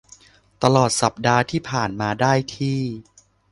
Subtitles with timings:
[0.63, 2.79] ตลอดสัปดาห์ที่ผ่านมาได้ที่